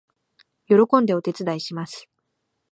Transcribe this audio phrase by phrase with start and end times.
[0.67, 2.07] 喜んでお手伝いします